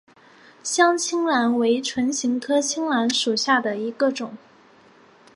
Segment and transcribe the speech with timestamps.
[0.63, 4.35] 香青兰为唇形科青兰属下的一个种。